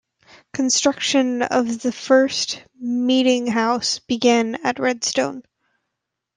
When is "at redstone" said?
4.65-5.43